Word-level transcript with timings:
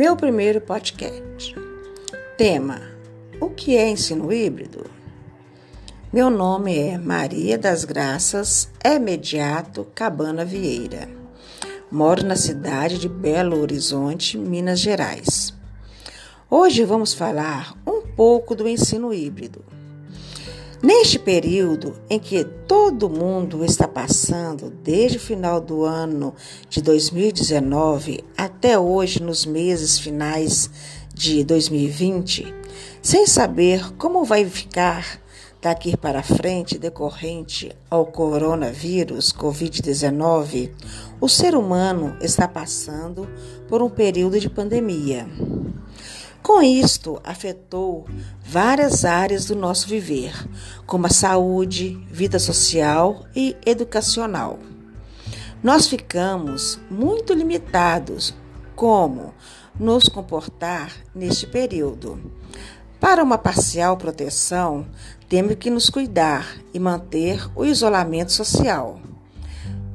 Meu 0.00 0.16
primeiro 0.16 0.62
podcast. 0.62 1.54
Tema: 2.38 2.80
O 3.38 3.50
que 3.50 3.76
é 3.76 3.86
ensino 3.86 4.32
híbrido? 4.32 4.86
Meu 6.10 6.30
nome 6.30 6.74
é 6.74 6.96
Maria 6.96 7.58
das 7.58 7.84
Graças 7.84 8.70
Imediato 8.82 9.86
Cabana 9.94 10.42
Vieira. 10.42 11.06
Moro 11.92 12.24
na 12.24 12.34
cidade 12.34 12.96
de 12.96 13.10
Belo 13.10 13.60
Horizonte, 13.60 14.38
Minas 14.38 14.80
Gerais. 14.80 15.52
Hoje 16.48 16.82
vamos 16.82 17.12
falar 17.12 17.76
um 17.86 18.00
pouco 18.00 18.54
do 18.54 18.66
ensino 18.66 19.12
híbrido. 19.12 19.62
Neste 20.82 21.18
período 21.18 21.94
em 22.08 22.18
que 22.18 22.42
todo 22.42 23.10
mundo 23.10 23.62
está 23.62 23.86
passando, 23.86 24.70
desde 24.82 25.18
o 25.18 25.20
final 25.20 25.60
do 25.60 25.84
ano 25.84 26.34
de 26.70 26.80
2019 26.80 28.24
até 28.34 28.78
hoje, 28.78 29.22
nos 29.22 29.44
meses 29.44 29.98
finais 29.98 30.70
de 31.12 31.44
2020, 31.44 32.54
sem 33.02 33.26
saber 33.26 33.92
como 33.96 34.24
vai 34.24 34.46
ficar 34.46 35.20
daqui 35.60 35.98
para 35.98 36.22
frente 36.22 36.78
decorrente 36.78 37.76
ao 37.90 38.06
coronavírus 38.06 39.34
Covid-19, 39.34 40.70
o 41.20 41.28
ser 41.28 41.54
humano 41.54 42.16
está 42.22 42.48
passando 42.48 43.28
por 43.68 43.82
um 43.82 43.90
período 43.90 44.40
de 44.40 44.48
pandemia. 44.48 45.28
Com 46.50 46.62
isto, 46.62 47.20
afetou 47.22 48.08
várias 48.44 49.04
áreas 49.04 49.44
do 49.44 49.54
nosso 49.54 49.86
viver, 49.86 50.34
como 50.84 51.06
a 51.06 51.08
saúde, 51.08 52.04
vida 52.10 52.40
social 52.40 53.24
e 53.36 53.56
educacional. 53.64 54.58
Nós 55.62 55.86
ficamos 55.86 56.80
muito 56.90 57.34
limitados 57.34 58.34
como 58.74 59.32
nos 59.78 60.08
comportar 60.08 60.92
neste 61.14 61.46
período. 61.46 62.20
Para 62.98 63.22
uma 63.22 63.38
parcial 63.38 63.96
proteção, 63.96 64.88
temos 65.28 65.54
que 65.54 65.70
nos 65.70 65.88
cuidar 65.88 66.56
e 66.74 66.80
manter 66.80 67.48
o 67.54 67.64
isolamento 67.64 68.32
social. 68.32 69.00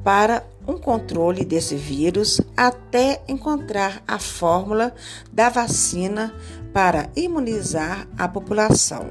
Para 0.02 0.42
um 0.66 0.78
controle 0.78 1.44
desse 1.44 1.76
vírus 1.76 2.40
até 2.56 3.22
encontrar 3.28 4.02
a 4.06 4.18
fórmula 4.18 4.94
da 5.32 5.48
vacina 5.48 6.34
para 6.72 7.08
imunizar 7.14 8.08
a 8.18 8.26
população. 8.26 9.10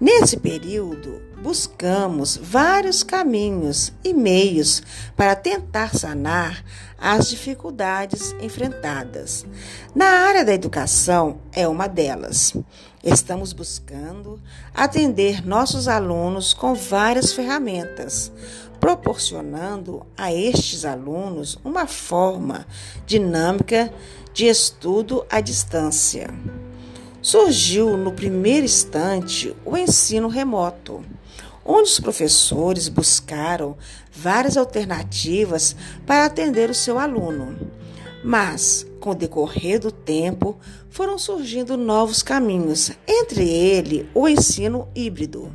Nesse 0.00 0.38
período, 0.38 1.20
buscamos 1.40 2.36
vários 2.36 3.02
caminhos 3.02 3.92
e 4.04 4.12
meios 4.12 4.82
para 5.16 5.34
tentar 5.34 5.94
sanar 5.94 6.62
as 6.98 7.30
dificuldades 7.30 8.34
enfrentadas. 8.40 9.46
Na 9.94 10.06
área 10.06 10.44
da 10.44 10.52
educação 10.52 11.38
é 11.52 11.66
uma 11.66 11.88
delas. 11.88 12.54
Estamos 13.02 13.54
buscando 13.54 14.38
atender 14.74 15.46
nossos 15.46 15.88
alunos 15.88 16.52
com 16.52 16.74
várias 16.74 17.32
ferramentas, 17.32 18.30
proporcionando 18.78 20.06
a 20.16 20.32
estes 20.32 20.84
alunos 20.84 21.58
uma 21.64 21.86
forma 21.86 22.66
dinâmica 23.06 23.90
de 24.34 24.46
estudo 24.46 25.24
à 25.30 25.40
distância. 25.40 26.28
Surgiu 27.30 27.96
no 27.96 28.10
primeiro 28.10 28.64
instante 28.64 29.54
o 29.64 29.76
ensino 29.76 30.26
remoto, 30.26 31.04
onde 31.64 31.88
os 31.88 32.00
professores 32.00 32.88
buscaram 32.88 33.76
várias 34.12 34.56
alternativas 34.56 35.76
para 36.04 36.24
atender 36.24 36.68
o 36.68 36.74
seu 36.74 36.98
aluno. 36.98 37.56
Mas, 38.22 38.86
com 39.00 39.10
o 39.10 39.14
decorrer 39.14 39.80
do 39.80 39.90
tempo, 39.90 40.58
foram 40.90 41.18
surgindo 41.18 41.76
novos 41.76 42.22
caminhos, 42.22 42.92
entre 43.08 43.48
ele 43.48 44.08
o 44.14 44.28
ensino 44.28 44.88
híbrido 44.94 45.50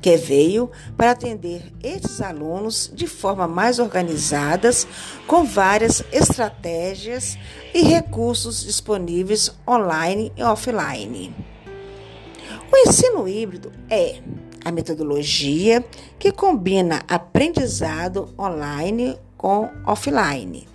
que 0.00 0.16
veio 0.16 0.70
para 0.96 1.10
atender 1.10 1.72
esses 1.82 2.20
alunos 2.20 2.90
de 2.92 3.06
forma 3.06 3.46
mais 3.46 3.78
organizadas, 3.78 4.86
com 5.26 5.44
várias 5.44 6.02
estratégias 6.10 7.38
e 7.74 7.82
recursos 7.82 8.64
disponíveis 8.64 9.54
online 9.68 10.32
e 10.36 10.42
offline. 10.42 11.34
O 12.72 12.76
ensino 12.76 13.28
híbrido 13.28 13.72
é 13.88 14.20
a 14.64 14.70
metodologia 14.70 15.84
que 16.18 16.32
combina 16.32 17.02
aprendizado 17.08 18.32
online 18.38 19.18
com 19.36 19.68
offline, 19.86 20.66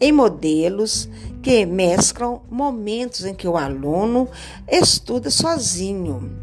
em 0.00 0.12
modelos 0.12 1.08
que 1.42 1.66
mesclam 1.66 2.42
momentos 2.50 3.24
em 3.24 3.34
que 3.34 3.46
o 3.46 3.56
aluno 3.56 4.28
estuda 4.66 5.30
sozinho. 5.30 6.38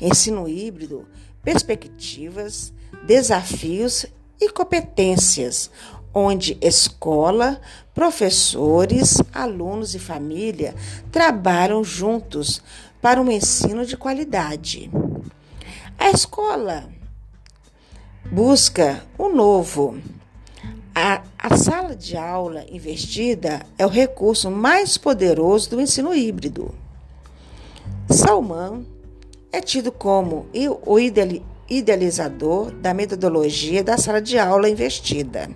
Ensino 0.00 0.48
híbrido 0.48 1.06
perspectivas, 1.42 2.72
desafios 3.06 4.04
e 4.40 4.50
competências, 4.50 5.70
onde 6.12 6.58
escola, 6.60 7.60
professores, 7.94 9.16
alunos 9.32 9.94
e 9.94 9.98
família 9.98 10.74
trabalham 11.10 11.82
juntos 11.82 12.62
para 13.00 13.20
um 13.20 13.30
ensino 13.30 13.86
de 13.86 13.96
qualidade. 13.96 14.90
A 15.98 16.10
escola 16.10 16.88
busca 18.30 19.02
o 19.16 19.28
novo. 19.28 19.98
A, 20.94 21.22
a, 21.38 21.56
sala 21.56 21.94
de 21.94 22.16
aula 22.16 22.64
investida 22.70 23.60
é 23.78 23.86
o 23.86 23.88
recurso 23.88 24.50
mais 24.50 24.98
poderoso 24.98 25.70
do 25.70 25.80
ensino 25.80 26.14
híbrido. 26.14 26.74
Salman 28.10 28.84
é 29.52 29.60
tido 29.60 29.92
como 29.92 30.46
o 30.84 30.98
idealizador 31.68 32.72
da 32.72 32.92
metodologia 32.92 33.84
da 33.84 33.96
sala 33.96 34.20
de 34.20 34.38
aula 34.38 34.68
investida. 34.68 35.48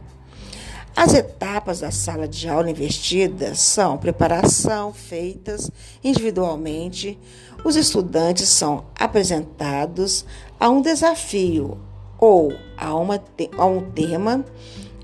As 0.94 1.15
etapas 1.15 1.81
da 1.81 1.91
sala 1.91 2.28
de 2.28 2.48
aula 2.48 2.71
investida 2.71 3.54
são 3.54 3.97
preparação 3.97 4.92
feitas 4.92 5.71
individualmente. 6.04 7.19
Os 7.65 7.76
estudantes 7.76 8.48
são 8.48 8.84
apresentados 8.98 10.26
a 10.60 10.69
um 10.69 10.82
desafio 10.82 11.78
ou 12.19 12.53
a, 12.76 12.94
uma, 12.94 13.21
a 13.56 13.66
um 13.66 13.91
tema 13.91 14.44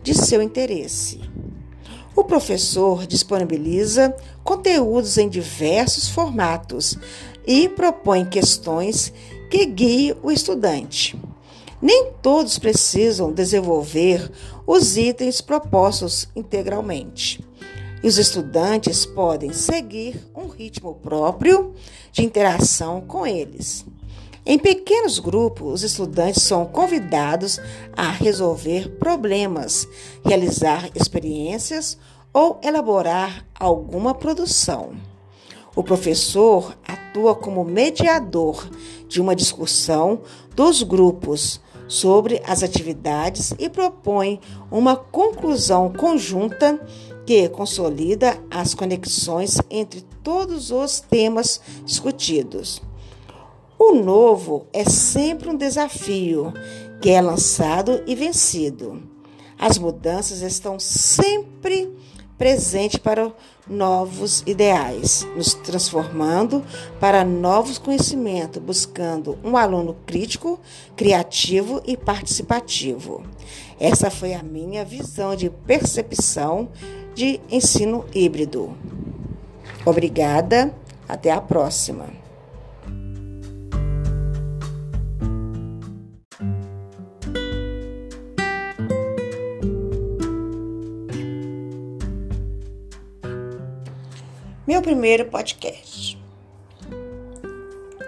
de 0.02 0.14
seu 0.14 0.40
interesse. 0.42 1.20
O 2.14 2.24
professor 2.24 3.06
disponibiliza 3.06 4.14
conteúdos 4.42 5.18
em 5.18 5.28
diversos 5.28 6.08
formatos 6.08 6.98
e 7.46 7.68
propõe 7.68 8.24
questões 8.24 9.12
que 9.50 9.64
guiem 9.64 10.16
o 10.22 10.30
estudante. 10.30 11.16
Nem 11.80 12.10
todos 12.20 12.58
precisam 12.58 13.32
desenvolver 13.32 14.30
os 14.66 14.96
itens 14.96 15.40
propostos 15.40 16.28
integralmente. 16.34 17.40
E 18.02 18.08
os 18.08 18.18
estudantes 18.18 19.06
podem 19.06 19.52
seguir 19.52 20.20
um 20.34 20.48
ritmo 20.48 20.94
próprio 20.94 21.72
de 22.12 22.24
interação 22.24 23.00
com 23.00 23.26
eles. 23.26 23.84
Em 24.50 24.58
pequenos 24.58 25.18
grupos, 25.18 25.74
os 25.74 25.82
estudantes 25.82 26.42
são 26.42 26.64
convidados 26.64 27.60
a 27.94 28.08
resolver 28.08 28.88
problemas, 28.98 29.86
realizar 30.24 30.88
experiências 30.94 31.98
ou 32.32 32.58
elaborar 32.64 33.44
alguma 33.60 34.14
produção. 34.14 34.92
O 35.76 35.82
professor 35.82 36.74
atua 36.88 37.34
como 37.34 37.62
mediador 37.62 38.66
de 39.06 39.20
uma 39.20 39.36
discussão 39.36 40.22
dos 40.56 40.82
grupos 40.82 41.60
sobre 41.86 42.40
as 42.46 42.62
atividades 42.62 43.52
e 43.58 43.68
propõe 43.68 44.40
uma 44.70 44.96
conclusão 44.96 45.92
conjunta 45.92 46.80
que 47.26 47.50
consolida 47.50 48.42
as 48.50 48.72
conexões 48.72 49.58
entre 49.68 50.00
todos 50.22 50.70
os 50.70 51.00
temas 51.00 51.60
discutidos. 51.84 52.87
O 53.78 53.92
novo 53.94 54.66
é 54.72 54.84
sempre 54.84 55.48
um 55.48 55.56
desafio 55.56 56.52
que 57.00 57.10
é 57.10 57.20
lançado 57.20 58.02
e 58.08 58.14
vencido. 58.16 59.00
As 59.56 59.78
mudanças 59.78 60.42
estão 60.42 60.80
sempre 60.80 61.88
presentes 62.36 62.98
para 62.98 63.32
novos 63.68 64.42
ideais, 64.46 65.24
nos 65.36 65.54
transformando 65.54 66.64
para 66.98 67.24
novos 67.24 67.78
conhecimentos, 67.78 68.60
buscando 68.60 69.38
um 69.44 69.56
aluno 69.56 69.96
crítico, 70.04 70.58
criativo 70.96 71.80
e 71.86 71.96
participativo. 71.96 73.22
Essa 73.78 74.10
foi 74.10 74.34
a 74.34 74.42
minha 74.42 74.84
visão 74.84 75.36
de 75.36 75.50
percepção 75.50 76.68
de 77.14 77.40
ensino 77.48 78.04
híbrido. 78.12 78.76
Obrigada, 79.86 80.74
até 81.08 81.30
a 81.30 81.40
próxima. 81.40 82.27
Meu 94.78 94.82
primeiro 94.82 95.24
podcast. 95.24 96.16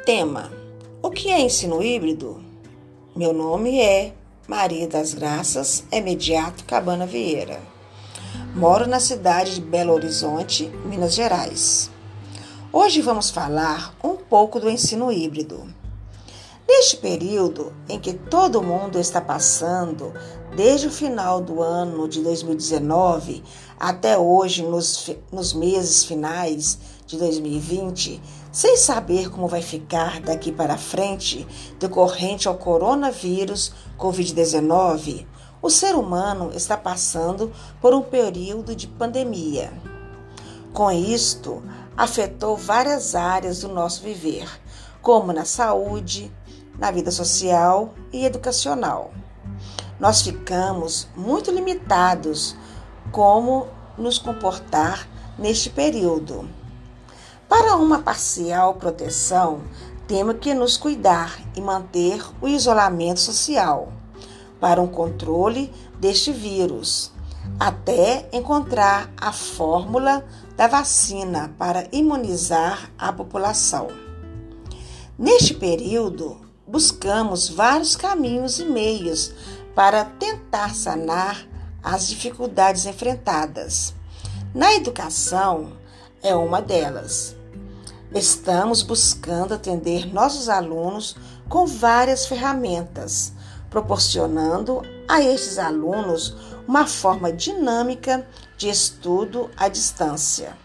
Tema: 0.06 0.52
O 1.02 1.10
que 1.10 1.28
é 1.28 1.40
ensino 1.40 1.82
híbrido? 1.82 2.40
Meu 3.16 3.32
nome 3.32 3.80
é 3.80 4.12
Maria 4.46 4.86
das 4.86 5.12
Graças 5.12 5.82
Imediato 5.90 6.62
Cabana 6.64 7.06
Vieira. 7.06 7.60
Moro 8.54 8.86
na 8.86 9.00
cidade 9.00 9.56
de 9.56 9.60
Belo 9.60 9.92
Horizonte, 9.92 10.70
Minas 10.84 11.12
Gerais. 11.12 11.90
Hoje 12.72 13.02
vamos 13.02 13.30
falar 13.30 13.92
um 14.04 14.14
pouco 14.14 14.60
do 14.60 14.70
ensino 14.70 15.10
híbrido. 15.10 15.66
Neste 16.72 16.98
período 16.98 17.72
em 17.88 17.98
que 17.98 18.12
todo 18.12 18.62
mundo 18.62 18.96
está 18.96 19.20
passando, 19.20 20.14
desde 20.54 20.86
o 20.86 20.90
final 20.90 21.40
do 21.40 21.60
ano 21.60 22.06
de 22.06 22.22
2019 22.22 23.42
até 23.78 24.16
hoje, 24.16 24.62
nos, 24.62 25.10
nos 25.32 25.52
meses 25.52 26.04
finais 26.04 26.78
de 27.08 27.18
2020, 27.18 28.22
sem 28.52 28.76
saber 28.76 29.30
como 29.30 29.48
vai 29.48 29.62
ficar 29.62 30.20
daqui 30.20 30.52
para 30.52 30.78
frente, 30.78 31.44
decorrente 31.80 32.46
ao 32.46 32.54
coronavírus 32.56 33.72
Covid-19, 33.98 35.26
o 35.60 35.68
ser 35.68 35.96
humano 35.96 36.52
está 36.54 36.76
passando 36.76 37.50
por 37.80 37.92
um 37.92 38.00
período 38.00 38.76
de 38.76 38.86
pandemia. 38.86 39.72
Com 40.72 40.88
isto, 40.92 41.64
afetou 41.96 42.56
várias 42.56 43.16
áreas 43.16 43.62
do 43.62 43.68
nosso 43.68 44.02
viver, 44.02 44.48
como 45.02 45.32
na 45.32 45.44
saúde, 45.44 46.30
na 46.78 46.90
vida 46.90 47.10
social 47.10 47.94
e 48.12 48.24
educacional. 48.24 49.12
Nós 49.98 50.22
ficamos 50.22 51.08
muito 51.16 51.50
limitados 51.50 52.56
como 53.12 53.66
nos 53.98 54.18
comportar 54.18 55.08
neste 55.38 55.70
período. 55.70 56.48
Para 57.48 57.76
uma 57.76 57.98
parcial 57.98 58.74
proteção, 58.74 59.62
temos 60.06 60.36
que 60.40 60.54
nos 60.54 60.76
cuidar 60.76 61.38
e 61.54 61.60
manter 61.60 62.24
o 62.40 62.48
isolamento 62.48 63.20
social 63.20 63.92
para 64.60 64.80
um 64.80 64.86
controle 64.86 65.72
deste 65.98 66.32
vírus, 66.32 67.12
até 67.58 68.28
encontrar 68.32 69.10
a 69.16 69.32
fórmula 69.32 70.24
da 70.56 70.66
vacina 70.66 71.54
para 71.58 71.88
imunizar 71.90 72.90
a 72.98 73.12
população. 73.12 73.88
Neste 75.18 75.54
período, 75.54 76.40
buscamos 76.70 77.48
vários 77.48 77.96
caminhos 77.96 78.60
e 78.60 78.64
meios 78.64 79.32
para 79.74 80.04
tentar 80.04 80.74
sanar 80.74 81.44
as 81.82 82.06
dificuldades 82.06 82.86
enfrentadas. 82.86 83.92
Na 84.54 84.72
educação, 84.74 85.72
é 86.22 86.34
uma 86.34 86.62
delas. 86.62 87.34
Estamos 88.14 88.82
buscando 88.82 89.54
atender 89.54 90.12
nossos 90.12 90.48
alunos 90.48 91.16
com 91.48 91.66
várias 91.66 92.26
ferramentas, 92.26 93.32
proporcionando 93.68 94.82
a 95.08 95.20
estes 95.20 95.58
alunos 95.58 96.36
uma 96.68 96.86
forma 96.86 97.32
dinâmica 97.32 98.26
de 98.56 98.68
estudo 98.68 99.50
à 99.56 99.68
distância. 99.68 100.56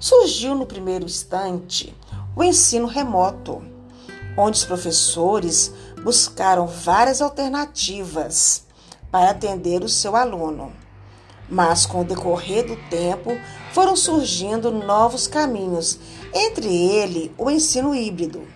Surgiu 0.00 0.54
no 0.54 0.66
primeiro 0.66 1.04
instante 1.04 1.94
o 2.34 2.42
ensino 2.42 2.86
remoto 2.86 3.75
onde 4.36 4.58
os 4.58 4.64
professores 4.64 5.72
buscaram 6.02 6.66
várias 6.66 7.22
alternativas 7.22 8.64
para 9.10 9.30
atender 9.30 9.82
o 9.82 9.88
seu 9.88 10.14
aluno. 10.14 10.72
Mas 11.48 11.86
com 11.86 12.00
o 12.00 12.04
decorrer 12.04 12.66
do 12.66 12.76
tempo 12.90 13.30
foram 13.72 13.96
surgindo 13.96 14.70
novos 14.70 15.26
caminhos, 15.26 15.98
entre 16.34 16.68
ele 16.68 17.32
o 17.38 17.50
ensino 17.50 17.94
híbrido, 17.94 18.46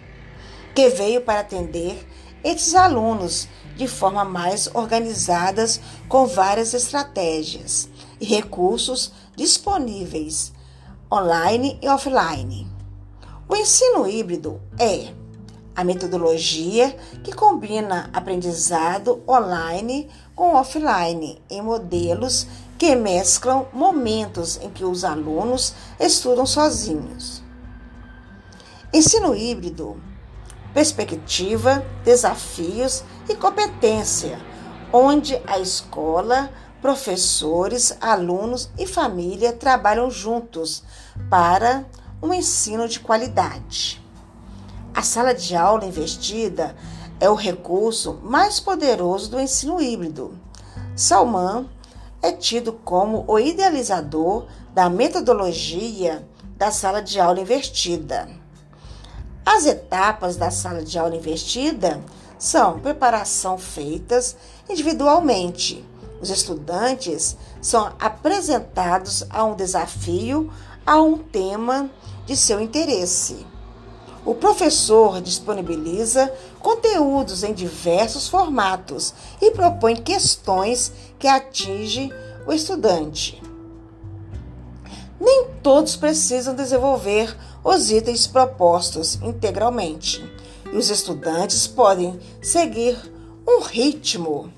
que 0.75 0.89
veio 0.91 1.21
para 1.21 1.41
atender 1.41 2.07
esses 2.43 2.75
alunos 2.75 3.49
de 3.77 3.87
forma 3.87 4.25
mais 4.25 4.69
organizadas 4.75 5.81
com 6.09 6.27
várias 6.27 6.75
estratégias 6.75 7.89
e 8.21 8.27
recursos 8.27 9.13
disponíveis 9.37 10.53
online 11.11 11.79
e 11.81 11.89
offline. 11.89 12.69
O 13.49 13.57
ensino 13.57 14.07
híbrido 14.07 14.61
é 14.79 15.13
a 15.75 15.85
metodologia 15.85 16.97
que 17.23 17.33
combina 17.33 18.11
aprendizado 18.13 19.23
online 19.29 20.09
com 20.35 20.55
offline 20.55 21.41
em 21.49 21.63
modelos 21.63 22.47
que 22.79 22.95
mesclam 22.97 23.67
momentos 23.73 24.59
em 24.63 24.71
que 24.71 24.85
os 24.85 25.05
alunos 25.05 25.75
estudam 25.99 26.47
sozinhos. 26.47 27.43
Ensino 28.93 29.35
híbrido, 29.35 30.01
perspectiva, 30.73 31.85
desafios 32.05 33.05
e 33.29 33.35
competência, 33.35 34.41
onde 34.93 35.41
a 35.47 35.59
escola, 35.59 36.51
professores, 36.81 37.97
alunos 38.01 38.71
e 38.79 38.87
família 38.87 39.53
trabalham 39.53 40.11
juntos 40.11 40.83
para 41.29 41.85
um 42.23 42.33
ensino 42.33 42.89
de 42.89 42.99
qualidade. 42.99 44.03
A 45.01 45.03
sala 45.03 45.33
de 45.33 45.57
aula 45.57 45.87
investida 45.87 46.77
é 47.19 47.31
o 47.31 47.35
recurso 47.35 48.21
mais 48.23 48.61
poderoso 48.61 49.31
do 49.31 49.41
ensino 49.41 49.81
híbrido. 49.81 50.39
Salman 50.95 51.71
é 52.21 52.33
tido 52.33 52.75
como 52.75 53.25
o 53.27 53.39
idealizador 53.39 54.47
da 54.75 54.91
metodologia 54.91 56.29
da 56.55 56.71
sala 56.71 57.01
de 57.01 57.19
aula 57.19 57.41
invertida. 57.41 58.29
As 59.43 59.65
etapas 59.65 60.37
da 60.37 60.51
sala 60.51 60.83
de 60.83 60.99
aula 60.99 61.17
invertida 61.17 61.99
são 62.39 62.79
preparação 62.79 63.57
feitas 63.57 64.37
individualmente. 64.69 65.83
Os 66.21 66.29
estudantes 66.29 67.39
são 67.63 67.91
apresentados 67.99 69.25
a 69.31 69.45
um 69.45 69.55
desafio, 69.55 70.53
a 70.85 71.01
um 71.01 71.17
tema 71.17 71.89
de 72.27 72.37
seu 72.37 72.61
interesse. 72.61 73.47
O 74.25 74.35
professor 74.35 75.21
disponibiliza 75.21 76.33
conteúdos 76.61 77.43
em 77.43 77.55
diversos 77.55 78.29
formatos 78.29 79.15
e 79.41 79.51
propõe 79.51 79.97
questões 79.97 80.93
que 81.19 81.27
atingem 81.27 82.13
o 82.47 82.53
estudante. 82.53 83.43
Nem 85.19 85.49
todos 85.63 85.97
precisam 85.97 86.55
desenvolver 86.55 87.37
os 87.65 87.91
itens 87.91 88.27
propostos 88.27 89.17
integralmente, 89.23 90.23
e 90.73 90.77
os 90.77 90.91
estudantes 90.91 91.67
podem 91.67 92.19
seguir 92.43 92.97
um 93.47 93.61
ritmo 93.63 94.53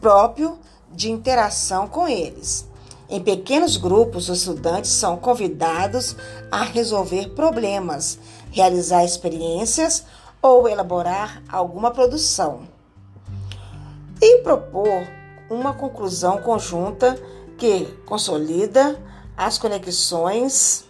próprio 0.00 0.58
de 0.90 1.10
interação 1.10 1.86
com 1.86 2.08
eles. 2.08 2.66
Em 3.12 3.20
pequenos 3.20 3.76
grupos, 3.76 4.30
os 4.30 4.38
estudantes 4.38 4.90
são 4.90 5.18
convidados 5.18 6.16
a 6.50 6.62
resolver 6.64 7.34
problemas, 7.34 8.18
realizar 8.50 9.04
experiências 9.04 10.06
ou 10.40 10.66
elaborar 10.66 11.42
alguma 11.46 11.90
produção. 11.90 12.62
E 14.18 14.38
propor 14.38 15.06
uma 15.50 15.74
conclusão 15.74 16.38
conjunta 16.38 17.22
que 17.58 17.84
consolida 18.06 18.98
as 19.36 19.58
conexões 19.58 20.86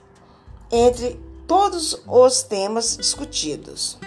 entre 0.70 1.20
todos 1.48 2.04
os 2.06 2.44
temas 2.44 2.98
discutidos. 2.98 3.98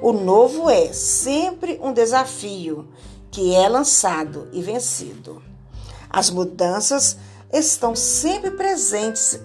O 0.00 0.14
novo 0.14 0.70
é 0.70 0.94
sempre 0.94 1.78
um 1.82 1.92
desafio 1.92 2.88
que 3.30 3.54
é 3.54 3.68
lançado 3.68 4.48
e 4.50 4.62
vencido. 4.62 5.42
As 6.08 6.30
mudanças 6.30 7.18
estão 7.52 7.94
sempre 7.94 8.50
presentes 8.50 9.40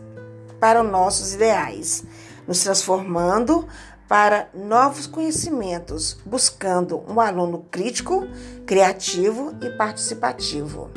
para 0.59 0.83
os 0.83 0.89
nossos 0.89 1.33
ideais, 1.33 2.03
nos 2.47 2.63
transformando 2.63 3.67
para 4.07 4.49
novos 4.53 5.07
conhecimentos, 5.07 6.17
buscando 6.25 7.03
um 7.07 7.19
aluno 7.19 7.65
crítico, 7.71 8.27
criativo 8.65 9.53
e 9.61 9.69
participativo. 9.71 10.89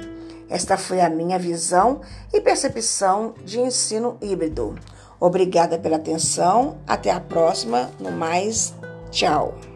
Esta 0.49 0.77
foi 0.77 1.01
a 1.01 1.11
minha 1.11 1.39
visão 1.39 2.01
e 2.33 2.41
percepção 2.41 3.35
de 3.45 3.61
ensino 3.61 4.17
híbrido. 4.21 4.77
Obrigada 5.21 5.79
pela 5.79 5.97
atenção. 5.97 6.79
Até 6.87 7.11
a 7.11 7.21
próxima. 7.21 7.91
No 7.99 8.11
mais, 8.11 8.75
tchau. 9.11 9.68